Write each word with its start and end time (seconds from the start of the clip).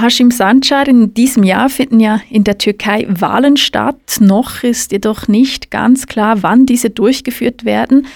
Hashim 0.00 0.30
Sancar, 0.30 0.88
in 0.88 1.14
diesem 1.14 1.42
Jahr 1.42 1.68
finden 1.68 2.00
ja 2.00 2.20
in 2.30 2.44
der 2.44 2.58
Türkei 2.58 3.06
Wahlen 3.08 3.56
statt. 3.56 4.18
Noch 4.20 4.62
ist 4.62 4.92
jedoch 4.92 5.28
nicht 5.28 5.70
ganz 5.70 6.06
klar, 6.06 6.42
wann 6.42 6.66
diese 6.66 6.90
durchgeführt 6.90 7.64
werden. 7.64 8.06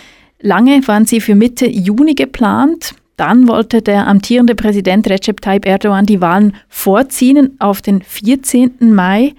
Lange 0.41 0.87
waren 0.87 1.07
sie 1.07 1.21
für 1.21 1.35
Mitte 1.35 1.67
Juni 1.67 2.15
geplant. 2.15 2.95
Dann 3.17 3.47
wollte 3.49 3.81
der 3.81 4.07
amtierende 4.07 4.55
Präsident 4.55 5.09
Recep 5.09 5.41
Tayyip 5.41 5.67
Erdogan 5.67 6.07
die 6.07 6.21
Wahlen 6.21 6.57
vorziehen 6.69 7.57
auf 7.61 7.81
den 7.81 8.03
14. 8.03 8.93
Mai. 8.93 9.35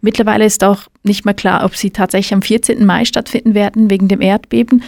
Mittlerweile 0.00 0.44
ist 0.44 0.64
auch 0.64 0.82
nicht 1.02 1.24
mehr 1.24 1.34
klar, 1.34 1.64
ob 1.64 1.76
sie 1.76 1.90
tatsächlich 1.90 2.34
am 2.34 2.42
14. 2.42 2.84
Mai 2.84 3.04
stattfinden 3.04 3.54
werden 3.54 3.88
wegen 3.88 4.08
dem 4.08 4.20
Erdbeben. 4.20 4.82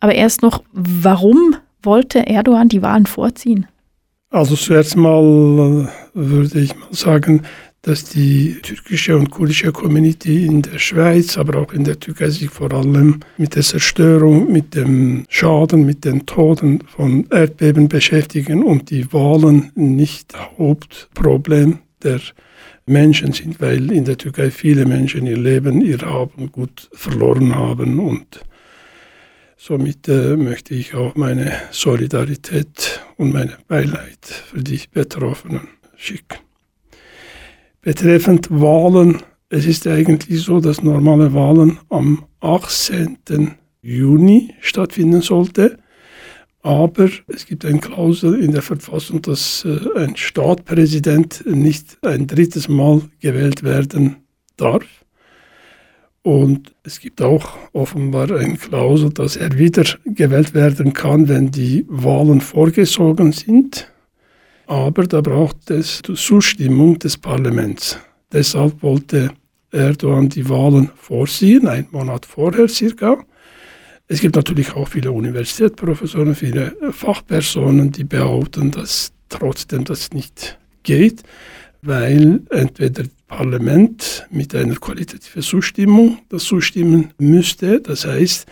Aber 0.00 0.14
erst 0.14 0.42
noch, 0.42 0.62
warum 0.72 1.56
wollte 1.82 2.26
Erdogan 2.26 2.68
die 2.68 2.82
Wahlen 2.82 3.06
vorziehen? 3.06 3.66
Also 4.34 4.56
zuerst 4.56 4.96
mal 4.96 5.88
äh, 5.88 6.18
würde 6.18 6.58
ich 6.58 6.74
mal 6.74 6.88
sagen, 6.90 7.42
dass 7.82 8.02
die 8.02 8.56
türkische 8.62 9.16
und 9.16 9.30
kurdische 9.30 9.70
Community 9.70 10.44
in 10.44 10.60
der 10.60 10.80
Schweiz, 10.80 11.38
aber 11.38 11.60
auch 11.60 11.72
in 11.72 11.84
der 11.84 12.00
Türkei 12.00 12.30
sich 12.30 12.50
vor 12.50 12.72
allem 12.72 13.20
mit 13.36 13.54
der 13.54 13.62
Zerstörung, 13.62 14.50
mit 14.50 14.74
dem 14.74 15.24
Schaden, 15.28 15.86
mit 15.86 16.04
den 16.04 16.26
Toten 16.26 16.80
von 16.96 17.28
Erdbeben 17.30 17.86
beschäftigen 17.86 18.64
und 18.64 18.90
die 18.90 19.12
Wahlen 19.12 19.70
nicht 19.76 20.34
Hauptproblem 20.58 21.78
der 22.02 22.18
Menschen 22.86 23.32
sind, 23.32 23.60
weil 23.60 23.92
in 23.92 24.04
der 24.04 24.18
Türkei 24.18 24.50
viele 24.50 24.84
Menschen 24.84 25.28
ihr 25.28 25.38
Leben, 25.38 25.80
ihr 25.80 26.00
Haben 26.00 26.50
gut 26.50 26.88
verloren 26.92 27.54
haben 27.54 28.00
und 28.00 28.40
somit 29.66 30.08
äh, 30.08 30.36
möchte 30.36 30.74
ich 30.74 30.94
auch 30.94 31.14
meine 31.14 31.50
Solidarität 31.70 33.00
und 33.16 33.32
meine 33.32 33.56
Beileid 33.66 34.26
für 34.26 34.62
die 34.62 34.80
Betroffenen 34.92 35.68
schicken. 35.96 36.38
Betreffend 37.80 38.50
Wahlen, 38.50 39.22
es 39.48 39.64
ist 39.64 39.86
eigentlich 39.86 40.42
so, 40.42 40.60
dass 40.60 40.82
normale 40.82 41.32
Wahlen 41.32 41.78
am 41.88 42.26
18. 42.40 43.16
Juni 43.80 44.52
stattfinden 44.60 45.22
sollte. 45.22 45.78
Aber 46.60 47.08
es 47.28 47.46
gibt 47.46 47.64
eine 47.64 47.80
Klausel 47.80 48.40
in 48.42 48.52
der 48.52 48.62
Verfassung, 48.62 49.22
dass 49.22 49.64
äh, 49.64 49.78
ein 49.96 50.16
Staatspräsident 50.16 51.42
nicht 51.46 51.96
ein 52.02 52.26
drittes 52.26 52.68
Mal 52.68 53.00
gewählt 53.20 53.62
werden 53.62 54.16
darf. 54.58 55.03
Und 56.24 56.74
es 56.84 57.00
gibt 57.00 57.20
auch 57.20 57.58
offenbar 57.74 58.30
eine 58.30 58.56
Klausel, 58.56 59.10
dass 59.10 59.36
er 59.36 59.58
wieder 59.58 59.84
gewählt 60.06 60.54
werden 60.54 60.94
kann, 60.94 61.28
wenn 61.28 61.50
die 61.50 61.84
Wahlen 61.86 62.40
vorgesogen 62.40 63.30
sind. 63.32 63.92
Aber 64.66 65.06
da 65.06 65.20
braucht 65.20 65.70
es 65.70 66.00
Zustimmung 66.00 66.98
des 66.98 67.18
Parlaments. 67.18 67.98
Deshalb 68.32 68.82
wollte 68.82 69.32
Erdogan 69.70 70.30
die 70.30 70.48
Wahlen 70.48 70.90
vorsehen, 70.96 71.68
einen 71.68 71.88
Monat 71.90 72.24
vorher 72.24 72.68
circa. 72.68 73.22
Es 74.08 74.20
gibt 74.20 74.36
natürlich 74.36 74.74
auch 74.74 74.88
viele 74.88 75.12
Universitätsprofessoren, 75.12 76.34
viele 76.34 76.74
Fachpersonen, 76.90 77.92
die 77.92 78.04
behaupten, 78.04 78.70
dass 78.70 79.12
trotzdem 79.28 79.84
das 79.84 80.10
nicht 80.12 80.58
geht, 80.84 81.22
weil 81.82 82.40
entweder 82.48 83.04
Parlament 83.26 84.26
mit 84.30 84.54
einer 84.54 84.76
qualitativen 84.76 85.42
Zustimmung 85.42 86.18
das 86.28 86.44
zustimmen 86.44 87.12
müsste, 87.18 87.80
das 87.80 88.04
heißt, 88.04 88.46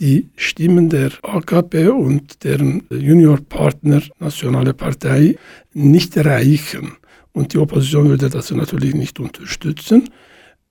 die 0.00 0.30
Stimmen 0.36 0.88
der 0.88 1.12
AKP 1.22 1.88
und 1.88 2.42
deren 2.42 2.84
Juniorpartner 2.90 4.02
Nationale 4.18 4.72
Partei 4.72 5.36
nicht 5.74 6.16
reichen. 6.16 6.96
Und 7.32 7.52
die 7.52 7.58
Opposition 7.58 8.08
würde 8.08 8.30
das 8.30 8.50
natürlich 8.50 8.94
nicht 8.94 9.20
unterstützen. 9.20 10.08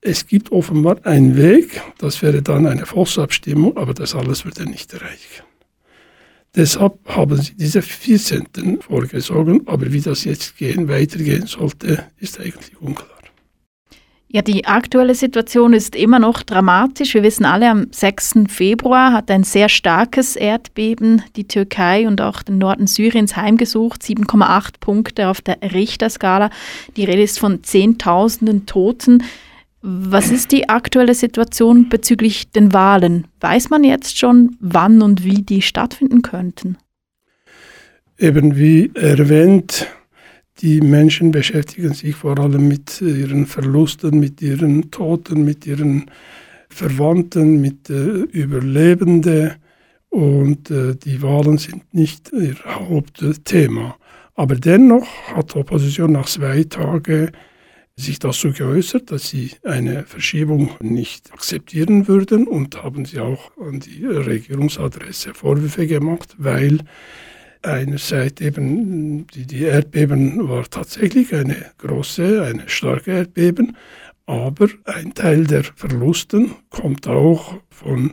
Es 0.00 0.26
gibt 0.26 0.50
offenbar 0.50 1.04
einen 1.04 1.36
Weg, 1.36 1.80
das 1.98 2.22
wäre 2.22 2.42
dann 2.42 2.66
eine 2.66 2.86
Volksabstimmung, 2.86 3.76
aber 3.76 3.94
das 3.94 4.14
alles 4.14 4.44
würde 4.44 4.68
nicht 4.68 4.92
reichen. 4.94 5.44
Deshalb 6.56 6.98
haben 7.06 7.40
sie 7.40 7.54
diese 7.54 7.80
14. 7.80 8.80
vorgesogen, 8.80 9.62
aber 9.66 9.92
wie 9.92 10.00
das 10.00 10.24
jetzt 10.24 10.56
gehen, 10.56 10.88
weitergehen 10.88 11.46
sollte, 11.46 12.04
ist 12.18 12.40
eigentlich 12.40 12.80
unklar. 12.80 13.19
Ja, 14.32 14.42
die 14.42 14.64
aktuelle 14.64 15.16
Situation 15.16 15.72
ist 15.72 15.96
immer 15.96 16.20
noch 16.20 16.44
dramatisch. 16.44 17.14
Wir 17.14 17.24
wissen 17.24 17.44
alle, 17.44 17.68
am 17.68 17.88
6. 17.90 18.44
Februar 18.46 19.12
hat 19.12 19.28
ein 19.28 19.42
sehr 19.42 19.68
starkes 19.68 20.36
Erdbeben 20.36 21.22
die 21.34 21.48
Türkei 21.48 22.06
und 22.06 22.20
auch 22.20 22.44
den 22.44 22.58
Norden 22.58 22.86
Syriens 22.86 23.34
heimgesucht. 23.34 24.02
7,8 24.02 24.74
Punkte 24.78 25.28
auf 25.28 25.40
der 25.40 25.58
Richterskala. 25.72 26.50
Die 26.96 27.04
Rede 27.04 27.22
ist 27.22 27.40
von 27.40 27.64
Zehntausenden 27.64 28.66
Toten. 28.66 29.24
Was 29.82 30.30
ist 30.30 30.52
die 30.52 30.68
aktuelle 30.68 31.14
Situation 31.14 31.88
bezüglich 31.88 32.52
den 32.52 32.72
Wahlen? 32.72 33.26
Weiß 33.40 33.68
man 33.68 33.82
jetzt 33.82 34.16
schon, 34.16 34.56
wann 34.60 35.02
und 35.02 35.24
wie 35.24 35.42
die 35.42 35.60
stattfinden 35.60 36.22
könnten? 36.22 36.76
Eben 38.16 38.56
wie 38.56 38.92
erwähnt, 38.94 39.88
die 40.60 40.80
Menschen 40.80 41.30
beschäftigen 41.30 41.94
sich 41.94 42.14
vor 42.16 42.38
allem 42.38 42.68
mit 42.68 43.00
ihren 43.00 43.46
Verlusten, 43.46 44.20
mit 44.20 44.42
ihren 44.42 44.90
Toten, 44.90 45.44
mit 45.44 45.66
ihren 45.66 46.10
Verwandten, 46.68 47.60
mit 47.60 47.88
äh, 47.88 47.94
Überlebenden. 47.94 49.52
Und 50.10 50.70
äh, 50.70 50.96
die 50.96 51.22
Wahlen 51.22 51.58
sind 51.58 51.94
nicht 51.94 52.32
ihr 52.32 52.56
Hauptthema. 52.64 53.96
Aber 54.34 54.54
dennoch 54.56 55.06
hat 55.34 55.54
die 55.54 55.58
Opposition 55.58 56.12
nach 56.12 56.26
zwei 56.26 56.64
Tagen 56.64 57.30
sich 57.96 58.18
dazu 58.18 58.52
geäußert, 58.52 59.10
dass 59.10 59.28
sie 59.28 59.52
eine 59.62 60.04
Verschiebung 60.04 60.70
nicht 60.80 61.32
akzeptieren 61.32 62.08
würden 62.08 62.46
und 62.46 62.82
haben 62.82 63.04
sie 63.04 63.20
auch 63.20 63.50
an 63.58 63.80
die 63.80 64.06
Regierungsadresse 64.06 65.34
Vorwürfe 65.34 65.86
gemacht, 65.86 66.34
weil 66.38 66.78
einerseits 67.62 68.40
eben 68.40 69.26
die, 69.28 69.46
die 69.46 69.62
Erdbeben 69.62 70.48
war 70.48 70.64
tatsächlich 70.68 71.34
eine 71.34 71.56
große, 71.78 72.42
eine 72.44 72.68
starke 72.68 73.12
Erdbeben, 73.12 73.76
aber 74.26 74.68
ein 74.84 75.14
Teil 75.14 75.44
der 75.44 75.64
Verlusten 75.64 76.54
kommt 76.70 77.06
auch 77.08 77.56
von 77.68 78.12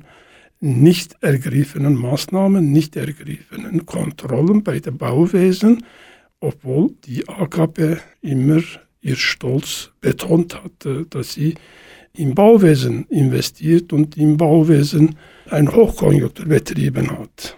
nicht 0.60 1.16
ergriffenen 1.22 1.96
Maßnahmen, 1.96 2.72
nicht 2.72 2.96
ergriffenen 2.96 3.86
Kontrollen 3.86 4.64
bei 4.64 4.80
den 4.80 4.98
Bauwesen, 4.98 5.86
obwohl 6.40 6.92
die 7.06 7.28
AKP 7.28 7.98
immer 8.22 8.62
ihr 9.02 9.16
Stolz 9.16 9.92
betont 10.02 10.62
hat, 10.64 10.88
dass 11.12 11.34
sie 11.34 11.56
im 12.14 12.34
Bauwesen 12.34 13.06
investiert 13.10 13.94
und 13.94 14.18
im 14.18 14.38
Bauwesen 14.38 15.16
ein 15.50 15.72
Hochkonjunktur 15.72 16.48
betrieben 16.48 17.12
hat. 17.12 17.58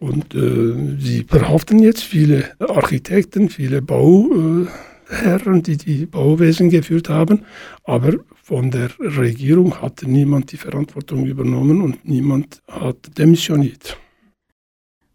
Und 0.00 0.34
äh, 0.34 0.96
sie 0.98 1.22
behaupten 1.24 1.78
jetzt 1.78 2.02
viele 2.02 2.58
Architekten, 2.58 3.50
viele 3.50 3.82
Bauherren, 3.82 5.62
die 5.62 5.76
die 5.76 6.06
Bauwesen 6.06 6.70
geführt 6.70 7.10
haben, 7.10 7.44
aber 7.84 8.14
von 8.42 8.70
der 8.70 8.90
Regierung 8.98 9.80
hat 9.82 10.02
niemand 10.02 10.52
die 10.52 10.56
Verantwortung 10.56 11.26
übernommen 11.26 11.82
und 11.82 12.04
niemand 12.04 12.62
hat 12.66 13.16
demissioniert. 13.18 13.98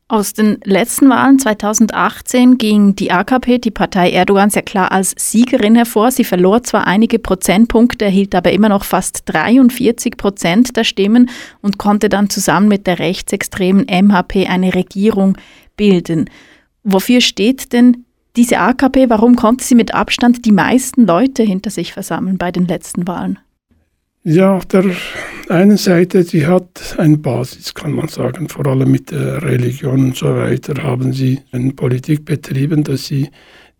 Aus 0.07 0.33
den 0.33 0.59
letzten 0.63 1.09
Wahlen 1.09 1.39
2018 1.39 2.59
ging 2.59 2.95
die 2.95 3.09
AKP, 3.11 3.57
die 3.57 3.71
Partei 3.71 4.11
Erdogan, 4.11 4.51
sehr 4.51 4.61
klar 4.61 4.91
als 4.91 5.15
Siegerin 5.17 5.73
hervor. 5.75 6.11
Sie 6.11 6.23
verlor 6.23 6.61
zwar 6.61 6.85
einige 6.85 7.17
Prozentpunkte, 7.17 8.05
erhielt 8.05 8.35
aber 8.35 8.51
immer 8.51 8.69
noch 8.69 8.83
fast 8.83 9.23
43 9.25 10.15
Prozent 10.15 10.77
der 10.77 10.83
Stimmen 10.83 11.31
und 11.61 11.79
konnte 11.79 12.07
dann 12.07 12.29
zusammen 12.29 12.67
mit 12.67 12.85
der 12.85 12.99
rechtsextremen 12.99 13.87
MHP 13.87 14.47
eine 14.47 14.75
Regierung 14.75 15.39
bilden. 15.75 16.29
Wofür 16.83 17.19
steht 17.19 17.73
denn 17.73 18.05
diese 18.35 18.59
AKP? 18.59 19.09
Warum 19.09 19.35
konnte 19.35 19.65
sie 19.65 19.73
mit 19.73 19.95
Abstand 19.95 20.45
die 20.45 20.51
meisten 20.51 21.07
Leute 21.07 21.41
hinter 21.41 21.71
sich 21.71 21.93
versammeln 21.93 22.37
bei 22.37 22.51
den 22.51 22.67
letzten 22.67 23.07
Wahlen? 23.07 23.39
Ja, 24.27 24.55
auf 24.55 24.65
der 24.65 24.83
einen 25.49 25.77
Seite, 25.77 26.23
sie 26.23 26.47
hat 26.47 26.95
eine 26.97 27.15
Basis, 27.15 27.75
kann 27.75 27.91
man 27.91 28.07
sagen, 28.07 28.49
vor 28.49 28.65
allem 28.65 28.89
mit 28.89 29.11
der 29.11 29.43
Religion 29.43 30.05
und 30.05 30.15
so 30.15 30.35
weiter 30.35 30.81
haben 30.81 31.13
sie 31.13 31.41
eine 31.51 31.73
Politik 31.73 32.25
betrieben, 32.25 32.83
dass 32.83 33.05
sie 33.05 33.29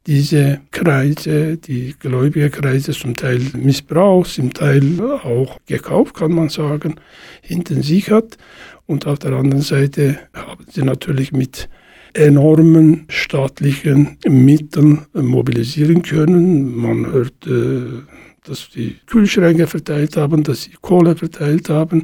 diese 0.06 0.62
Kreise, 0.70 1.58
die 1.58 1.96
gläubige 1.98 2.52
Kreise 2.52 2.92
zum 2.92 3.16
Teil 3.16 3.42
missbraucht, 3.58 4.30
zum 4.30 4.54
Teil 4.54 5.02
auch 5.02 5.58
gekauft, 5.66 6.14
kann 6.14 6.34
man 6.34 6.50
sagen, 6.50 7.00
hinter 7.42 7.82
sich 7.82 8.12
hat. 8.12 8.38
Und 8.86 9.08
auf 9.08 9.18
der 9.18 9.32
anderen 9.34 9.64
Seite 9.64 10.20
haben 10.36 10.66
sie 10.70 10.84
natürlich 10.84 11.32
mit 11.32 11.70
enormen 12.14 13.06
staatlichen 13.10 14.20
Mitteln 14.28 15.08
mobilisieren 15.12 16.04
können. 16.04 16.76
Man 16.76 17.12
hört 17.12 17.48
äh, 17.48 18.04
dass 18.48 18.70
sie 18.72 18.98
Kühlschränke 19.08 19.68
verteilt 19.68 20.18
haben, 20.18 20.44
dass 20.44 20.64
sie 20.64 20.72
Kohle 20.82 21.16
verteilt 21.16 21.70
haben. 21.70 22.04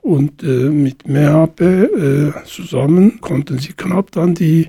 Und 0.00 0.42
äh, 0.42 0.70
mit 0.70 1.08
Mehape 1.08 2.34
äh, 2.36 2.46
zusammen 2.46 3.20
konnten 3.20 3.58
sie 3.58 3.72
knapp 3.72 4.12
dann 4.12 4.34
die 4.34 4.68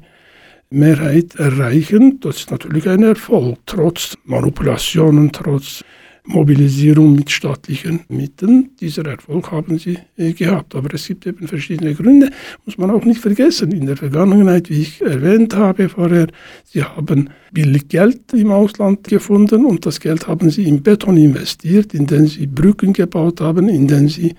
Mehrheit 0.70 1.36
erreichen. 1.36 2.20
Das 2.20 2.38
ist 2.38 2.52
natürlich 2.52 2.88
ein 2.90 3.04
Erfolg, 3.04 3.60
trotz 3.66 4.18
Manipulationen, 4.26 5.32
trotz 5.32 5.84
Mobilisierung 6.30 7.16
mit 7.16 7.32
staatlichen 7.32 8.02
Mitteln. 8.08 8.70
Dieser 8.80 9.06
Erfolg 9.06 9.52
haben 9.52 9.80
sie 9.80 9.98
äh, 10.16 10.34
gehabt. 10.34 10.76
Aber 10.76 10.94
es 10.94 11.08
gibt 11.08 11.26
eben 11.26 11.48
verschiedene 11.48 11.96
Gründe, 11.96 12.30
muss 12.66 12.78
man 12.78 12.92
auch 12.92 13.04
nicht 13.04 13.20
vergessen. 13.20 13.72
In 13.72 13.88
der 13.88 13.98
Vergangenheit, 13.98 14.70
wie 14.70 14.82
ich 14.82 15.02
erwähnt 15.02 15.56
habe 15.56 15.90
vorher, 15.90 16.28
sie 16.66 16.84
haben 16.84 17.32
billig 17.52 17.88
Geld 17.88 18.32
im 18.34 18.52
Ausland 18.52 19.08
gefunden 19.08 19.66
und 19.66 19.88
das 19.88 20.00
Geld 20.00 20.28
haben 20.28 20.52
sie 20.52 20.68
in 20.68 20.84
Beton 20.84 21.18
investiert, 21.18 21.96
indem 21.96 22.28
sie 22.28 22.46
Brücken 22.46 22.94
gebaut 22.94 23.42
haben, 23.42 23.68
indem 23.68 24.08
sie 24.08 24.36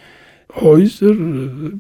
Häuser, 0.55 1.14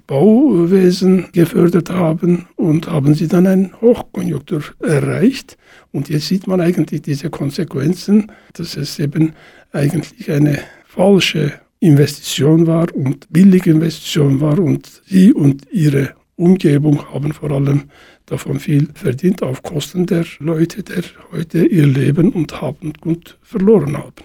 Bauwesen 0.06 1.26
gefördert 1.32 1.90
haben 1.90 2.46
und 2.56 2.90
haben 2.90 3.14
sie 3.14 3.28
dann 3.28 3.46
eine 3.46 3.70
Hochkonjunktur 3.80 4.62
erreicht. 4.80 5.56
Und 5.92 6.08
jetzt 6.08 6.28
sieht 6.28 6.46
man 6.46 6.60
eigentlich 6.60 7.02
diese 7.02 7.30
Konsequenzen, 7.30 8.30
dass 8.52 8.76
es 8.76 8.98
eben 8.98 9.32
eigentlich 9.72 10.30
eine 10.30 10.58
falsche 10.86 11.52
Investition 11.80 12.66
war 12.66 12.94
und 12.94 13.26
billige 13.30 13.70
Investition 13.70 14.40
war 14.40 14.58
und 14.58 15.02
sie 15.06 15.32
und 15.32 15.66
ihre 15.72 16.14
Umgebung 16.36 17.12
haben 17.12 17.32
vor 17.32 17.50
allem 17.50 17.84
davon 18.26 18.60
viel 18.60 18.88
verdient 18.94 19.42
auf 19.42 19.62
Kosten 19.62 20.06
der 20.06 20.24
Leute, 20.38 20.82
die 20.82 21.02
heute 21.32 21.66
ihr 21.66 21.86
Leben 21.86 22.32
und 22.32 22.60
Haben 22.60 22.92
gut 23.00 23.38
verloren 23.42 23.96
haben. 23.96 24.24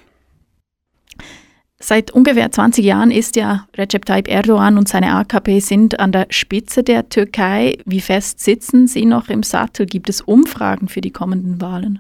Seit 1.80 2.12
ungefähr 2.12 2.50
20 2.50 2.86
Jahren 2.86 3.12
ist 3.12 3.36
ja 3.36 3.68
Recep 3.77 4.06
Tayyip 4.06 4.30
Erdogan 4.30 4.77
und 4.77 4.88
seine 4.88 5.13
AKP 5.13 5.60
sind 5.60 6.00
an 6.00 6.13
der 6.13 6.27
Spitze 6.30 6.83
der 6.83 7.10
Türkei. 7.10 7.77
Wie 7.86 8.00
fest 8.00 8.39
sitzen 8.39 8.88
sie 8.88 9.06
noch 9.06 9.27
im 9.30 9.44
Sattel? 9.44 9.86
Gibt 9.86 10.10
es 10.10 10.22
Umfragen 10.22 10.88
für 10.88 11.01
die 11.01 11.12
kommenden 11.12 11.60
Wahlen? 11.60 12.00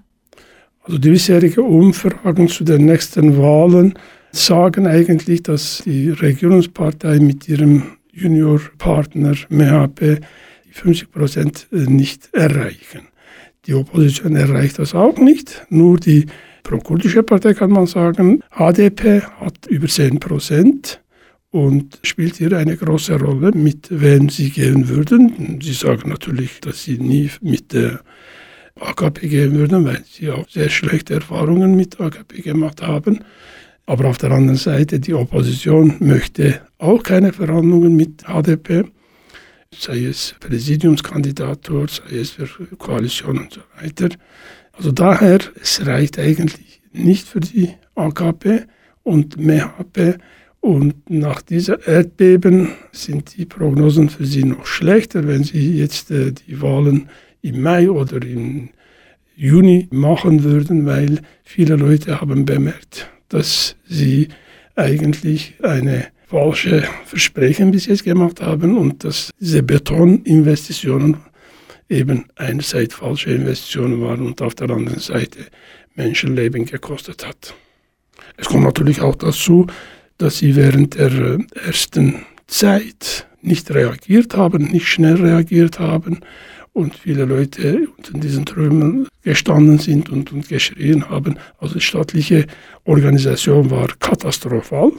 Also 0.83 0.97
die 0.97 1.09
bisherigen 1.09 1.65
Umfragen 1.65 2.47
zu 2.47 2.63
den 2.63 2.85
nächsten 2.85 3.37
Wahlen 3.37 3.95
sagen 4.31 4.87
eigentlich, 4.87 5.43
dass 5.43 5.81
die 5.83 6.09
Regierungspartei 6.09 7.19
mit 7.19 7.49
ihrem 7.49 7.97
Juniorpartner 8.13 9.35
MHP 9.49 10.21
50 10.71 11.11
Prozent 11.11 11.67
nicht 11.71 12.33
erreichen. 12.33 13.07
Die 13.65 13.73
Opposition 13.73 14.35
erreicht 14.35 14.79
das 14.79 14.93
auch 14.93 15.17
nicht, 15.17 15.65
nur 15.69 15.97
die 15.97 16.27
pro-kurdische 16.65 17.23
Partei 17.23 17.53
kann 17.53 17.71
man 17.71 17.85
sagen, 17.85 18.43
HDP 18.51 19.21
hat 19.21 19.67
über 19.67 19.87
10 19.87 20.19
Prozent 20.19 20.99
und 21.51 21.99
spielt 22.03 22.35
hier 22.35 22.51
eine 22.57 22.75
große 22.75 23.17
Rolle, 23.17 23.51
mit 23.53 23.87
wem 23.89 24.27
sie 24.27 24.49
gehen 24.49 24.89
würden. 24.89 25.59
Sie 25.63 25.71
sagen 25.71 26.09
natürlich, 26.09 26.59
dass 26.59 26.83
sie 26.83 26.97
nie 26.97 27.29
mit 27.39 27.71
der 27.71 28.01
AKP 28.77 29.29
gehen 29.29 29.53
würden, 29.53 29.85
weil 29.85 30.03
sie 30.05 30.29
auch 30.29 30.49
sehr 30.49 30.69
schlechte 30.69 31.13
Erfahrungen 31.13 31.77
mit 31.77 32.01
AKP 32.01 32.41
gemacht 32.41 32.81
haben. 32.81 33.19
Aber 33.85 34.09
auf 34.09 34.17
der 34.17 34.31
anderen 34.31 34.57
Seite, 34.57 34.99
die 34.99 35.13
Opposition 35.13 35.95
möchte 35.99 36.61
auch 36.79 37.03
keine 37.03 37.31
Verhandlungen 37.31 37.95
mit 37.95 38.23
HDP, 38.23 38.83
sei 39.71 40.05
es 40.05 40.35
Präsidiumskandidatur, 40.39 41.87
sei 41.87 42.17
es 42.17 42.31
für 42.31 42.47
Koalition 42.77 43.37
und 43.37 43.53
so 43.53 43.61
weiter. 43.79 44.09
Also 44.77 44.91
daher, 44.91 45.39
es 45.61 45.85
reicht 45.85 46.19
eigentlich 46.19 46.81
nicht 46.91 47.27
für 47.27 47.39
die 47.39 47.69
AKP 47.95 48.63
und 49.03 49.37
MHP. 49.37 50.17
Und 50.59 51.09
nach 51.09 51.41
dieser 51.41 51.87
Erdbeben 51.87 52.69
sind 52.91 53.37
die 53.37 53.45
Prognosen 53.45 54.09
für 54.09 54.25
sie 54.25 54.43
noch 54.43 54.65
schlechter, 54.65 55.27
wenn 55.27 55.43
sie 55.43 55.77
jetzt 55.77 56.09
äh, 56.09 56.31
die 56.31 56.59
Wahlen 56.61 57.09
im 57.41 57.61
Mai 57.61 57.89
oder 57.89 58.21
im 58.25 58.69
Juni 59.35 59.87
machen 59.91 60.43
würden, 60.43 60.85
weil 60.85 61.19
viele 61.43 61.75
Leute 61.75 62.19
haben 62.19 62.45
bemerkt, 62.45 63.07
dass 63.29 63.75
sie 63.87 64.29
eigentlich 64.75 65.53
eine 65.61 66.07
falsche 66.25 66.83
Versprechen 67.05 67.71
bis 67.71 67.85
jetzt 67.85 68.03
gemacht 68.03 68.41
haben 68.41 68.77
und 68.77 69.03
dass 69.03 69.29
diese 69.39 69.61
Betoninvestitionen 69.61 71.17
eben 71.89 72.25
einerseits 72.35 72.95
falsche 72.95 73.31
Investitionen 73.31 74.01
waren 74.01 74.25
und 74.25 74.41
auf 74.41 74.55
der 74.55 74.69
anderen 74.69 74.99
Seite 74.99 75.39
Menschenleben 75.95 76.65
gekostet 76.65 77.25
hat. 77.25 77.53
Es 78.37 78.47
kommt 78.47 78.63
natürlich 78.63 79.01
auch 79.01 79.15
dazu, 79.15 79.67
dass 80.17 80.37
sie 80.39 80.55
während 80.55 80.95
der 80.95 81.11
äh, 81.11 81.37
ersten 81.65 82.25
Zeit 82.47 83.27
nicht 83.41 83.71
reagiert 83.71 84.35
haben, 84.35 84.65
nicht 84.65 84.87
schnell 84.87 85.15
reagiert 85.15 85.79
haben 85.79 86.19
und 86.73 86.95
viele 86.95 87.25
Leute 87.25 87.87
unter 87.97 88.17
diesen 88.17 88.45
Trümmern 88.45 89.07
gestanden 89.23 89.79
sind 89.79 90.09
und, 90.09 90.31
und 90.31 90.49
geschrien 90.49 91.09
haben. 91.09 91.37
Also 91.57 91.75
die 91.75 91.81
staatliche 91.81 92.47
Organisation 92.83 93.69
war 93.71 93.87
katastrophal. 93.99 94.91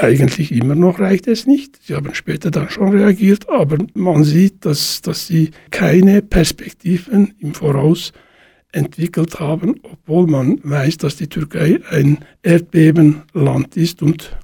Eigentlich 0.00 0.52
immer 0.52 0.76
noch 0.76 1.00
reicht 1.00 1.26
es 1.26 1.44
nicht. 1.44 1.80
Sie 1.82 1.96
haben 1.96 2.14
später 2.14 2.52
dann 2.52 2.70
schon 2.70 2.90
reagiert, 2.90 3.48
aber 3.48 3.78
man 3.94 4.22
sieht, 4.22 4.64
dass, 4.64 5.02
dass 5.02 5.26
sie 5.26 5.50
keine 5.72 6.22
Perspektiven 6.22 7.34
im 7.40 7.52
Voraus 7.52 8.12
entwickelt 8.70 9.40
haben, 9.40 9.80
obwohl 9.82 10.28
man 10.28 10.60
weiß, 10.62 10.98
dass 10.98 11.16
die 11.16 11.26
Türkei 11.26 11.80
ein 11.90 12.18
Erdbebenland 12.44 13.76
ist 13.76 14.00
und 14.00 14.38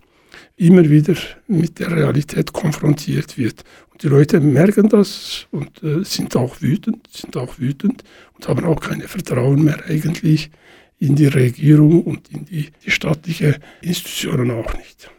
immer 0.56 0.90
wieder 0.90 1.14
mit 1.46 1.78
der 1.78 1.92
Realität 1.92 2.52
konfrontiert 2.52 3.38
wird. 3.38 3.62
Und 3.92 4.02
die 4.02 4.08
Leute 4.08 4.40
merken 4.40 4.88
das 4.88 5.46
und 5.52 5.84
äh, 5.84 6.02
sind 6.02 6.34
auch 6.34 6.62
wütend, 6.62 7.06
sind 7.12 7.36
auch 7.36 7.60
wütend 7.60 8.02
und 8.32 8.48
haben 8.48 8.64
auch 8.64 8.80
keine 8.80 9.06
Vertrauen 9.06 9.62
mehr 9.62 9.84
eigentlich 9.86 10.50
in 10.98 11.14
die 11.14 11.28
Regierung 11.28 12.02
und 12.02 12.28
in 12.32 12.44
die, 12.44 12.70
die 12.84 12.90
staatlichen 12.90 13.54
Institutionen 13.82 14.50
auch 14.50 14.74
nicht. 14.76 15.12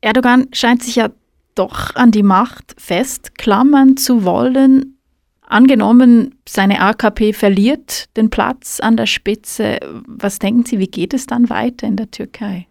Erdogan 0.00 0.48
scheint 0.52 0.82
sich 0.82 0.96
ja 0.96 1.10
doch 1.54 1.94
an 1.94 2.10
die 2.10 2.22
Macht 2.22 2.74
festklammern 2.78 3.96
zu 3.96 4.24
wollen. 4.24 4.96
Angenommen, 5.42 6.36
seine 6.48 6.80
AKP 6.80 7.32
verliert 7.32 8.16
den 8.16 8.30
Platz 8.30 8.80
an 8.80 8.96
der 8.96 9.06
Spitze, 9.06 9.78
was 10.06 10.38
denken 10.38 10.64
Sie, 10.64 10.78
wie 10.78 10.86
geht 10.86 11.12
es 11.12 11.26
dann 11.26 11.50
weiter 11.50 11.86
in 11.86 11.96
der 11.96 12.10
Türkei? 12.10 12.66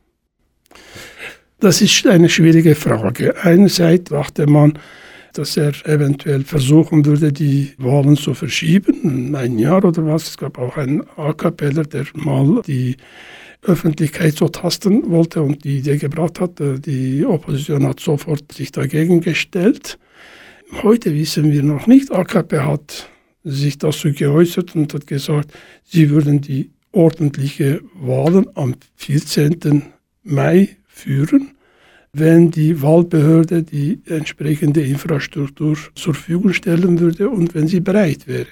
Das 1.60 1.82
ist 1.82 2.08
eine 2.08 2.30
schwierige 2.30 2.76
Frage. 2.76 3.36
Einerseits 3.44 4.10
dachte 4.10 4.48
man, 4.48 4.80
dass 5.34 5.58
er 5.58 5.74
eventuell 5.86 6.44
versuchen 6.44 7.06
würde, 7.06 7.34
die 7.34 7.74
Wahlen 7.78 8.16
zu 8.16 8.34
verschieben, 8.34 9.36
ein 9.36 9.60
Jahr 9.60 9.84
oder 9.84 10.06
was. 10.06 10.30
Es 10.30 10.38
gab 10.38 10.58
auch 10.58 10.78
einen 10.78 11.04
AKPler, 11.18 11.84
der 11.84 12.06
mal 12.14 12.62
die 12.66 12.96
Öffentlichkeit 13.62 14.36
so 14.36 14.48
tasten 14.48 15.10
wollte 15.10 15.42
und 15.42 15.64
die 15.64 15.80
Idee 15.80 15.98
gebracht 15.98 16.40
hat. 16.40 16.60
Äh, 16.60 16.80
die 16.80 17.26
Opposition 17.26 17.86
hat 17.86 18.00
sofort 18.00 18.52
sich 18.52 18.72
dagegen 18.72 19.22
gestellt. 19.22 20.00
Heute 20.84 21.14
wissen 21.14 21.52
wir 21.52 21.64
noch 21.64 21.88
nicht. 21.88 22.12
AKP 22.12 22.60
hat 22.60 23.10
sich 23.44 23.78
dazu 23.78 24.12
geäußert 24.14 24.76
und 24.76 24.94
hat 24.94 25.08
gesagt, 25.08 25.52
sie 25.84 26.10
würden 26.10 26.42
die 26.42 26.72
ordentliche 26.92 27.82
Wahlen 27.96 28.46
am 28.56 28.76
14. 28.96 29.84
Mai 30.24 30.78
führen, 30.88 31.52
wenn 32.14 32.52
die 32.52 32.82
Wahlbehörde 32.82 33.64
die 33.64 34.02
entsprechende 34.06 34.82
Infrastruktur 34.82 35.78
zur 35.96 36.14
Verfügung 36.14 36.54
stellen 36.54 37.00
würde 37.00 37.30
und 37.30 37.54
wenn 37.56 37.68
sie 37.68 37.80
bereit 37.80 38.28
wäre. 38.28 38.48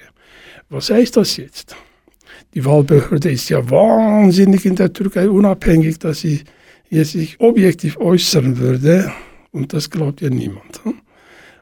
Was 0.68 0.90
heißt 0.90 1.16
das 1.16 1.36
jetzt? 1.36 1.76
Die 2.54 2.64
Wahlbehörde 2.64 3.30
ist 3.30 3.48
ja 3.48 3.70
wahnsinnig 3.70 4.64
in 4.64 4.76
der 4.76 4.92
Türkei 4.92 5.28
unabhängig, 5.28 5.98
dass 5.98 6.20
sie 6.20 6.42
jetzt 6.90 7.12
sich 7.12 7.40
objektiv 7.40 7.98
äußern 7.98 8.58
würde. 8.58 9.12
Und 9.50 9.72
das 9.72 9.90
glaubt 9.90 10.20
ja 10.20 10.30
niemand. 10.30 10.80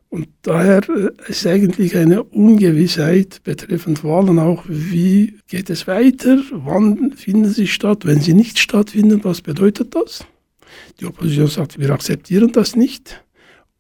Und 0.09 0.29
daher 0.43 0.83
äh, 0.89 1.11
ist 1.29 1.47
eigentlich 1.47 1.97
eine 1.97 2.23
Ungewissheit 2.23 3.43
betreffend 3.43 4.05
Wahlen 4.05 4.39
auch, 4.39 4.65
wie 4.69 5.39
geht 5.49 5.69
es 5.69 5.87
weiter, 5.87 6.41
wann 6.53 7.13
finden 7.13 7.51
sie 7.51 7.67
statt, 7.67 8.07
wenn 8.07 8.21
sie 8.21 8.35
nicht 8.35 8.59
stattfinden, 8.59 9.25
was 9.25 9.43
bedeutet 9.43 9.95
das? 9.95 10.25
Die 11.01 11.07
Opposition 11.07 11.49
sagt, 11.49 11.79
wir 11.79 11.91
akzeptieren 11.91 12.53
das 12.53 12.77
nicht. 12.77 13.23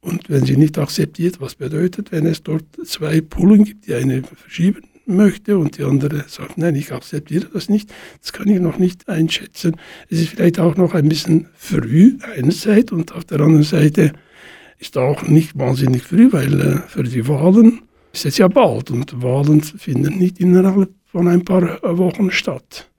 Und 0.00 0.28
wenn 0.28 0.44
sie 0.44 0.56
nicht 0.56 0.78
akzeptiert, 0.78 1.40
was 1.40 1.54
bedeutet, 1.54 2.12
wenn 2.12 2.26
es 2.26 2.42
dort 2.42 2.64
zwei 2.84 3.20
Poolen 3.20 3.64
gibt, 3.64 3.86
die 3.86 3.94
eine 3.94 4.22
verschieben 4.22 4.82
möchte 5.06 5.58
und 5.58 5.78
die 5.78 5.84
andere 5.84 6.24
sagt, 6.28 6.58
nein, 6.58 6.74
ich 6.74 6.92
akzeptiere 6.92 7.48
das 7.52 7.68
nicht, 7.68 7.92
das 8.20 8.32
kann 8.32 8.48
ich 8.48 8.60
noch 8.60 8.78
nicht 8.78 9.08
einschätzen. 9.08 9.76
Es 10.08 10.20
ist 10.20 10.30
vielleicht 10.30 10.58
auch 10.58 10.76
noch 10.76 10.94
ein 10.94 11.08
bisschen 11.08 11.48
früh 11.54 12.18
einerseits 12.36 12.92
und 12.92 13.12
auf 13.12 13.24
der 13.24 13.40
anderen 13.40 13.62
Seite 13.62 14.12
ist 14.78 14.98
auch 14.98 15.22
nicht 15.22 15.58
wahnsinnig 15.58 16.02
früh, 16.02 16.32
weil 16.32 16.60
äh, 16.60 16.76
für 16.88 17.02
die 17.02 17.26
Wahlen 17.28 17.82
ist 18.12 18.26
es 18.26 18.38
ja 18.38 18.48
bald 18.48 18.90
und 18.90 19.22
Wahlen 19.22 19.62
finden 19.62 20.18
nicht 20.18 20.40
innerhalb 20.40 20.90
von 21.04 21.28
ein 21.28 21.44
paar 21.44 21.80
Wochen 21.82 22.30
statt. 22.30 22.90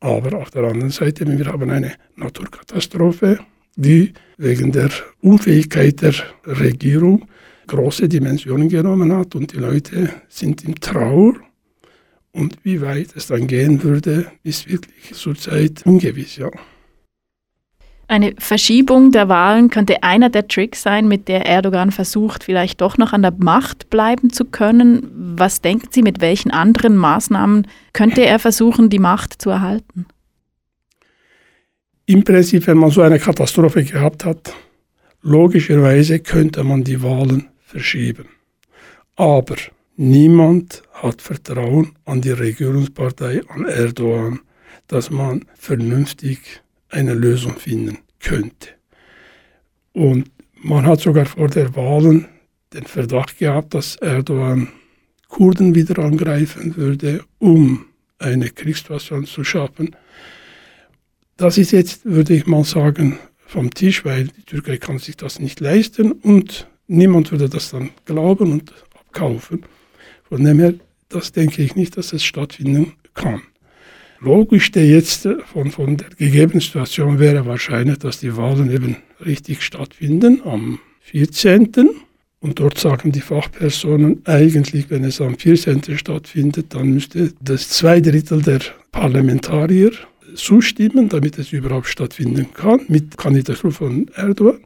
Aber 0.00 0.38
auf 0.38 0.50
der 0.50 0.64
anderen 0.64 0.90
Seite, 0.90 1.26
wir 1.26 1.46
haben 1.46 1.70
eine 1.70 1.92
Naturkatastrophe, 2.16 3.40
die 3.76 4.12
wegen 4.36 4.72
der 4.72 4.90
Unfähigkeit 5.20 6.02
der 6.02 6.14
Regierung 6.44 7.26
große 7.68 8.08
Dimensionen 8.08 8.68
genommen 8.68 9.12
hat 9.12 9.36
und 9.36 9.52
die 9.52 9.58
Leute 9.58 10.10
sind 10.28 10.64
in 10.64 10.74
Trauer. 10.74 11.34
Und 12.32 12.58
wie 12.62 12.80
weit 12.80 13.08
es 13.14 13.28
dann 13.28 13.46
gehen 13.46 13.82
würde, 13.82 14.26
ist 14.42 14.68
wirklich 14.68 15.12
zurzeit 15.12 15.82
ungewiss, 15.84 16.36
ja. 16.36 16.50
Eine 18.10 18.34
Verschiebung 18.38 19.12
der 19.12 19.28
Wahlen 19.28 19.68
könnte 19.68 20.02
einer 20.02 20.30
der 20.30 20.48
Tricks 20.48 20.82
sein, 20.82 21.08
mit 21.08 21.28
der 21.28 21.44
Erdogan 21.44 21.90
versucht, 21.90 22.42
vielleicht 22.42 22.80
doch 22.80 22.96
noch 22.96 23.12
an 23.12 23.20
der 23.20 23.34
Macht 23.36 23.90
bleiben 23.90 24.32
zu 24.32 24.46
können. 24.46 25.34
Was 25.36 25.60
denken 25.60 25.88
Sie, 25.90 26.00
mit 26.00 26.22
welchen 26.22 26.50
anderen 26.50 26.96
Maßnahmen 26.96 27.66
könnte 27.92 28.24
er 28.24 28.38
versuchen, 28.38 28.88
die 28.88 28.98
Macht 28.98 29.42
zu 29.42 29.50
erhalten? 29.50 30.06
Im 32.06 32.24
Prinzip, 32.24 32.66
wenn 32.66 32.78
man 32.78 32.90
so 32.90 33.02
eine 33.02 33.18
Katastrophe 33.18 33.84
gehabt 33.84 34.24
hat, 34.24 34.54
logischerweise 35.20 36.20
könnte 36.20 36.64
man 36.64 36.84
die 36.84 37.02
Wahlen 37.02 37.48
verschieben. 37.68 38.28
Aber 39.16 39.56
niemand 39.96 40.82
hat 40.92 41.22
Vertrauen 41.22 41.92
an 42.04 42.20
die 42.20 42.30
Regierungspartei, 42.30 43.42
an 43.48 43.66
Erdogan, 43.66 44.40
dass 44.86 45.10
man 45.10 45.44
vernünftig 45.56 46.62
eine 46.88 47.14
Lösung 47.14 47.56
finden 47.56 47.98
könnte. 48.20 48.70
Und 49.92 50.30
man 50.54 50.86
hat 50.86 51.00
sogar 51.00 51.26
vor 51.26 51.48
der 51.48 51.74
Wahlen 51.76 52.26
den 52.72 52.84
Verdacht 52.84 53.38
gehabt, 53.38 53.74
dass 53.74 53.96
Erdogan 53.96 54.68
Kurden 55.28 55.74
wieder 55.74 55.98
angreifen 55.98 56.76
würde, 56.76 57.22
um 57.38 57.84
eine 58.18 58.48
Kriegssituation 58.48 59.26
zu 59.26 59.44
schaffen. 59.44 59.94
Das 61.36 61.58
ist 61.58 61.70
jetzt, 61.70 62.04
würde 62.04 62.34
ich 62.34 62.46
mal 62.46 62.64
sagen, 62.64 63.18
vom 63.46 63.70
Tisch, 63.70 64.04
weil 64.04 64.28
die 64.28 64.42
Türkei 64.42 64.78
kann 64.78 64.98
sich 64.98 65.16
das 65.16 65.38
nicht 65.38 65.60
leisten 65.60 66.12
und 66.12 66.66
niemand 66.88 67.30
würde 67.30 67.48
das 67.48 67.70
dann 67.70 67.90
glauben 68.04 68.52
und 68.52 68.72
abkaufen. 68.98 69.62
Von 70.28 70.44
dem 70.44 70.58
her, 70.58 70.74
das 71.08 71.32
denke 71.32 71.62
ich 71.62 71.76
nicht, 71.76 71.96
dass 71.96 72.12
es 72.12 72.24
stattfinden 72.24 72.92
kann. 73.14 73.42
Logischste 74.20 74.80
jetzt 74.80 75.28
von, 75.52 75.70
von 75.70 75.96
der 75.96 76.08
gegebenen 76.10 76.60
Situation 76.60 77.18
wäre 77.20 77.46
wahrscheinlich, 77.46 77.98
dass 77.98 78.18
die 78.18 78.36
Wahlen 78.36 78.70
eben 78.70 78.96
richtig 79.24 79.62
stattfinden 79.62 80.42
am 80.44 80.80
14. 81.02 81.70
Und 82.40 82.60
dort 82.60 82.78
sagen 82.78 83.12
die 83.12 83.20
Fachpersonen, 83.20 84.22
eigentlich, 84.24 84.90
wenn 84.90 85.04
es 85.04 85.20
am 85.20 85.36
14. 85.36 85.98
stattfindet, 85.98 86.74
dann 86.74 86.92
müsste 86.94 87.32
das 87.40 87.68
zwei 87.68 88.00
Drittel 88.00 88.42
der 88.42 88.60
Parlamentarier 88.92 89.92
zustimmen, 90.34 91.08
damit 91.08 91.38
es 91.38 91.52
überhaupt 91.52 91.88
stattfinden 91.88 92.48
kann, 92.54 92.80
mit 92.88 93.16
Kandidatur 93.16 93.72
von 93.72 94.08
Erdogan. 94.14 94.60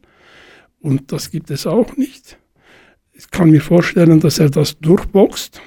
Und 0.83 1.13
das 1.13 1.31
gibt 1.31 1.51
es 1.51 1.67
auch 1.67 1.97
nicht. 1.97 2.39
Ich 3.13 3.31
kann 3.31 3.51
mir 3.51 3.61
vorstellen, 3.61 4.21
dass 4.21 4.39
er 4.41 4.51
das 4.51 4.79
durchboxt. 4.81 5.61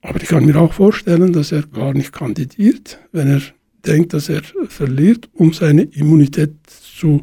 Aber 0.00 0.20
ich 0.20 0.28
kann 0.28 0.46
mir 0.46 0.56
auch 0.56 0.72
vorstellen, 0.72 1.32
dass 1.32 1.52
er 1.52 1.62
gar 1.62 1.92
nicht 1.92 2.12
kandidiert, 2.12 2.98
wenn 3.12 3.28
er 3.28 3.42
denkt, 3.86 4.14
dass 4.14 4.28
er 4.30 4.42
verliert, 4.68 5.28
um 5.34 5.52
seine 5.52 5.82
Immunität 5.82 6.54
zu 6.66 7.22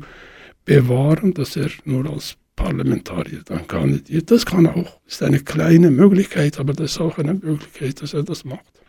bewahren, 0.63 1.33
dass 1.33 1.55
er 1.55 1.69
nur 1.85 2.07
als 2.07 2.35
Parlamentarier 2.55 3.41
dann 3.45 3.67
kandidiert. 3.67 4.29
Das 4.29 4.45
kann 4.45 4.67
auch, 4.67 4.99
ist 5.07 5.23
eine 5.23 5.39
kleine 5.39 5.89
Möglichkeit, 5.89 6.59
aber 6.59 6.73
das 6.73 6.91
ist 6.91 7.01
auch 7.01 7.17
eine 7.17 7.33
Möglichkeit, 7.33 8.01
dass 8.01 8.13
er 8.13 8.23
das 8.23 8.45
macht. 8.45 8.80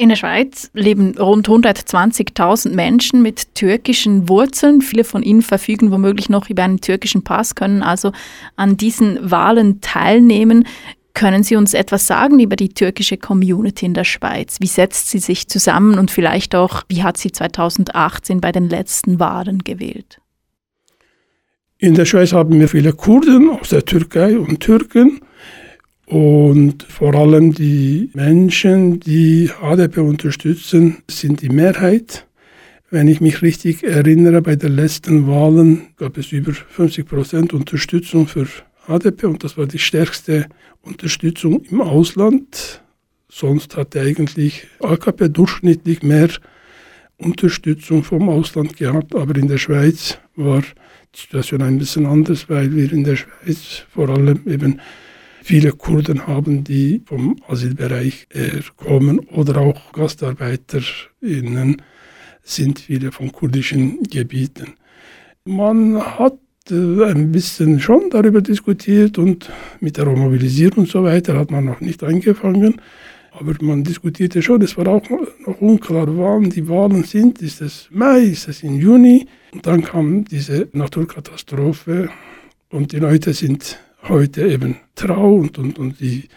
In 0.00 0.10
der 0.10 0.16
Schweiz 0.16 0.70
leben 0.74 1.18
rund 1.18 1.48
120.000 1.48 2.72
Menschen 2.72 3.20
mit 3.20 3.56
türkischen 3.56 4.28
Wurzeln. 4.28 4.80
Viele 4.80 5.02
von 5.02 5.24
ihnen 5.24 5.42
verfügen 5.42 5.90
womöglich 5.90 6.28
noch 6.28 6.48
über 6.48 6.62
einen 6.62 6.80
türkischen 6.80 7.24
Pass, 7.24 7.56
können 7.56 7.82
also 7.82 8.12
an 8.54 8.76
diesen 8.76 9.28
Wahlen 9.28 9.80
teilnehmen. 9.80 10.68
Können 11.14 11.42
Sie 11.42 11.56
uns 11.56 11.74
etwas 11.74 12.06
sagen 12.06 12.38
über 12.38 12.54
die 12.54 12.68
türkische 12.68 13.16
Community 13.16 13.86
in 13.86 13.94
der 13.94 14.04
Schweiz? 14.04 14.58
Wie 14.60 14.68
setzt 14.68 15.10
sie 15.10 15.18
sich 15.18 15.48
zusammen 15.48 15.98
und 15.98 16.12
vielleicht 16.12 16.54
auch, 16.54 16.84
wie 16.88 17.02
hat 17.02 17.16
sie 17.16 17.32
2018 17.32 18.40
bei 18.40 18.52
den 18.52 18.68
letzten 18.68 19.18
Wahlen 19.18 19.64
gewählt? 19.64 20.20
In 21.78 21.94
der 21.94 22.04
Schweiz 22.04 22.32
haben 22.32 22.60
wir 22.60 22.68
viele 22.68 22.92
Kurden 22.92 23.50
aus 23.50 23.70
der 23.70 23.84
Türkei 23.84 24.38
und 24.38 24.60
Türken 24.60 25.20
und 26.08 26.84
vor 26.84 27.14
allem 27.14 27.52
die 27.52 28.10
Menschen, 28.14 28.98
die 28.98 29.50
HDP 29.60 30.00
unterstützen, 30.00 31.02
sind 31.06 31.42
die 31.42 31.50
Mehrheit. 31.50 32.26
Wenn 32.90 33.08
ich 33.08 33.20
mich 33.20 33.42
richtig 33.42 33.82
erinnere, 33.82 34.40
bei 34.40 34.56
den 34.56 34.74
letzten 34.74 35.26
Wahlen 35.26 35.88
gab 35.98 36.16
es 36.16 36.32
über 36.32 36.52
50 36.52 37.06
Prozent 37.06 37.52
Unterstützung 37.52 38.26
für 38.26 38.46
HDP 38.86 39.26
und 39.26 39.44
das 39.44 39.58
war 39.58 39.66
die 39.66 39.78
stärkste 39.78 40.46
Unterstützung 40.80 41.62
im 41.70 41.82
Ausland. 41.82 42.82
Sonst 43.28 43.76
hatte 43.76 44.00
eigentlich 44.00 44.66
AKP 44.80 45.28
durchschnittlich 45.28 46.02
mehr 46.02 46.30
Unterstützung 47.18 48.02
vom 48.02 48.30
Ausland 48.30 48.78
gehabt, 48.78 49.14
aber 49.14 49.36
in 49.36 49.48
der 49.48 49.58
Schweiz 49.58 50.16
war 50.36 50.62
die 50.62 51.20
Situation 51.20 51.60
ein 51.60 51.78
bisschen 51.78 52.06
anders, 52.06 52.48
weil 52.48 52.74
wir 52.74 52.90
in 52.90 53.04
der 53.04 53.16
Schweiz 53.16 53.84
vor 53.90 54.08
allem 54.08 54.40
eben 54.46 54.80
viele 55.42 55.72
Kurden 55.72 56.26
haben, 56.26 56.64
die 56.64 57.02
vom 57.04 57.36
Asylbereich 57.48 58.28
kommen 58.76 59.18
oder 59.20 59.58
auch 59.58 59.92
GastarbeiterInnen 59.92 61.82
sind 62.42 62.78
viele 62.78 63.12
von 63.12 63.30
kurdischen 63.30 64.02
Gebieten. 64.04 64.74
Man 65.44 66.00
hat 66.00 66.38
ein 66.70 67.32
bisschen 67.32 67.80
schon 67.80 68.10
darüber 68.10 68.40
diskutiert 68.40 69.18
und 69.18 69.50
mit 69.80 69.96
der 69.96 70.06
Mobilisierung 70.06 70.80
und 70.80 70.88
so 70.88 71.02
weiter 71.02 71.38
hat 71.38 71.50
man 71.50 71.64
noch 71.64 71.80
nicht 71.80 72.02
angefangen. 72.02 72.80
Aber 73.32 73.54
man 73.60 73.84
diskutierte 73.84 74.42
schon, 74.42 74.62
es 74.62 74.76
war 74.76 74.88
auch 74.88 75.08
noch 75.10 75.60
unklar, 75.60 76.06
wann 76.08 76.50
die 76.50 76.68
Wahlen 76.68 77.04
sind. 77.04 77.40
Ist 77.40 77.60
es 77.60 77.88
Mai, 77.90 78.20
ist 78.20 78.48
es 78.48 78.62
im 78.62 78.80
Juni? 78.80 79.26
Und 79.52 79.66
dann 79.66 79.82
kam 79.82 80.24
diese 80.24 80.68
Naturkatastrophe 80.72 82.08
und 82.70 82.92
die 82.92 82.98
Leute 82.98 83.32
sind 83.32 83.78
heute 84.08 84.48
eben 84.48 84.76
trauend 84.94 85.58
und, 85.58 85.78
und 85.78 86.00
die 86.00 86.28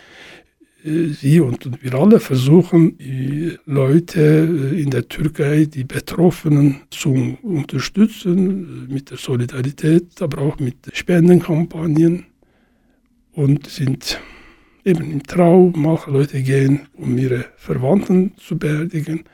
Sie 0.83 1.39
und, 1.39 1.63
und 1.67 1.83
wir 1.83 1.93
alle 1.93 2.19
versuchen, 2.19 2.97
die 2.97 3.55
Leute 3.65 4.73
in 4.75 4.89
der 4.89 5.07
Türkei, 5.07 5.65
die 5.65 5.83
Betroffenen 5.83 6.81
zu 6.89 7.37
unterstützen, 7.43 8.87
mit 8.87 9.11
der 9.11 9.17
Solidarität, 9.17 10.19
aber 10.23 10.41
auch 10.41 10.59
mit 10.59 10.75
Spendenkampagnen 10.91 12.25
und 13.33 13.67
sind 13.67 14.19
eben 14.83 15.11
im 15.11 15.21
Trau. 15.21 15.71
Manche 15.75 16.09
Leute 16.09 16.41
gehen, 16.41 16.87
um 16.93 17.15
ihre 17.15 17.45
Verwandten 17.57 18.33
zu 18.37 18.57
beerdigen. 18.57 19.25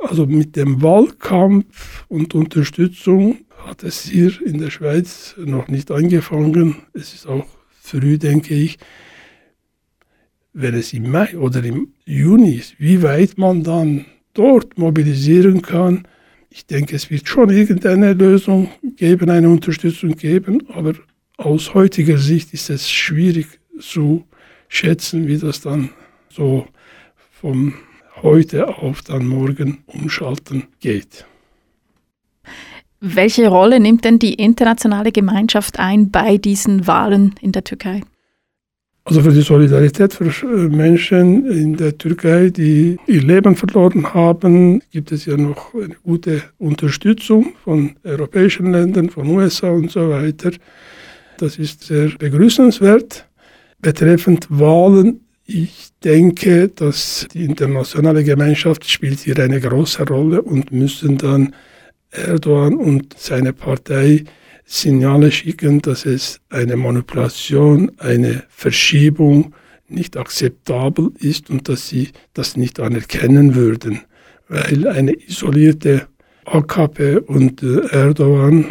Also 0.00 0.26
mit 0.26 0.56
dem 0.56 0.82
Wahlkampf 0.82 2.04
und 2.08 2.34
Unterstützung 2.34 3.38
hat 3.66 3.84
es 3.84 4.02
hier 4.02 4.32
in 4.44 4.58
der 4.58 4.70
Schweiz 4.70 5.36
noch 5.38 5.68
nicht 5.68 5.92
angefangen. 5.92 6.82
Es 6.92 7.14
ist 7.14 7.28
auch 7.28 7.46
früh, 7.82 8.18
denke 8.18 8.54
ich 8.54 8.78
wenn 10.52 10.74
es 10.74 10.92
im 10.92 11.10
Mai 11.10 11.36
oder 11.36 11.64
im 11.64 11.94
Juni 12.04 12.56
ist, 12.56 12.78
wie 12.78 13.02
weit 13.02 13.38
man 13.38 13.62
dann 13.62 14.04
dort 14.34 14.78
mobilisieren 14.78 15.62
kann. 15.62 16.06
Ich 16.50 16.66
denke, 16.66 16.96
es 16.96 17.10
wird 17.10 17.28
schon 17.28 17.50
irgendeine 17.50 18.12
Lösung 18.12 18.70
geben, 18.96 19.30
eine 19.30 19.48
Unterstützung 19.48 20.16
geben, 20.16 20.68
aber 20.68 20.94
aus 21.38 21.74
heutiger 21.74 22.18
Sicht 22.18 22.52
ist 22.52 22.68
es 22.68 22.90
schwierig 22.90 23.46
zu 23.80 24.26
schätzen, 24.68 25.26
wie 25.26 25.38
das 25.38 25.62
dann 25.62 25.90
so 26.28 26.66
vom 27.30 27.74
heute 28.22 28.68
auf 28.68 29.02
dann 29.02 29.26
morgen 29.26 29.78
umschalten 29.86 30.64
geht. 30.80 31.24
Welche 33.04 33.48
Rolle 33.48 33.80
nimmt 33.80 34.04
denn 34.04 34.20
die 34.20 34.34
internationale 34.34 35.10
Gemeinschaft 35.10 35.80
ein 35.80 36.12
bei 36.12 36.36
diesen 36.36 36.86
Wahlen 36.86 37.34
in 37.40 37.50
der 37.50 37.64
Türkei? 37.64 38.02
Also 39.02 39.22
für 39.22 39.32
die 39.32 39.40
Solidarität 39.40 40.14
für 40.14 40.26
äh, 40.26 40.68
Menschen 40.68 41.50
in 41.50 41.76
der 41.76 41.98
Türkei, 41.98 42.50
die 42.50 42.96
ihr 43.08 43.22
Leben 43.22 43.56
verloren 43.56 44.14
haben, 44.14 44.80
gibt 44.92 45.10
es 45.10 45.26
ja 45.26 45.36
noch 45.36 45.74
eine 45.74 45.96
gute 46.04 46.44
Unterstützung 46.58 47.54
von 47.64 47.96
europäischen 48.04 48.70
Ländern, 48.70 49.10
von 49.10 49.26
USA 49.26 49.70
und 49.70 49.90
so 49.90 50.08
weiter. 50.08 50.52
Das 51.38 51.58
ist 51.58 51.82
sehr 51.82 52.10
begrüßenswert. 52.10 53.26
Betreffend 53.80 54.46
Wahlen, 54.48 55.22
ich 55.44 55.88
denke, 56.04 56.68
dass 56.68 57.26
die 57.34 57.46
internationale 57.46 58.22
Gemeinschaft 58.22 58.88
spielt 58.88 59.18
hier 59.18 59.36
eine 59.40 59.60
große 59.60 60.06
Rolle 60.06 60.40
und 60.40 60.70
müssen 60.70 61.18
dann 61.18 61.52
Erdogan 62.12 62.74
und 62.74 63.14
seine 63.18 63.52
Partei 63.52 64.24
Signale 64.64 65.30
schicken, 65.32 65.82
dass 65.82 66.06
es 66.06 66.40
eine 66.48 66.76
Manipulation, 66.76 67.92
eine 67.98 68.44
Verschiebung 68.48 69.54
nicht 69.88 70.16
akzeptabel 70.16 71.10
ist 71.18 71.50
und 71.50 71.68
dass 71.68 71.88
sie 71.88 72.10
das 72.32 72.56
nicht 72.56 72.80
anerkennen 72.80 73.54
würden, 73.54 74.02
weil 74.48 74.88
eine 74.88 75.12
isolierte 75.12 76.06
AKP 76.44 77.18
und 77.18 77.62
äh, 77.62 77.86
Erdogan 77.88 78.66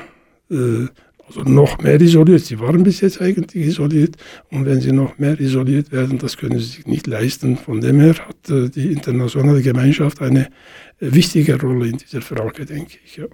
äh, 0.49 0.87
also 1.37 1.49
noch 1.49 1.77
mehr 1.79 1.99
isoliert. 1.99 2.43
Sie 2.43 2.59
waren 2.59 2.83
bis 2.83 3.01
jetzt 3.01 3.21
eigentlich 3.21 3.67
isoliert 3.67 4.15
und 4.49 4.65
wenn 4.65 4.81
sie 4.81 4.91
noch 4.91 5.17
mehr 5.17 5.39
isoliert 5.39 5.91
werden, 5.91 6.17
das 6.17 6.37
können 6.37 6.59
sie 6.59 6.65
sich 6.65 6.87
nicht 6.87 7.07
leisten. 7.07 7.57
Von 7.57 7.81
dem 7.81 7.99
her 7.99 8.15
hat 8.15 8.49
äh, 8.49 8.69
die 8.69 8.91
internationale 8.91 9.61
Gemeinschaft 9.61 10.21
eine 10.21 10.49
wichtige 10.99 11.59
Rolle 11.59 11.87
in 11.87 11.97
dieser 11.97 12.21
Frage, 12.21 12.65
denke 12.65 12.97
ich. 13.05 13.17
Ja. 13.17 13.25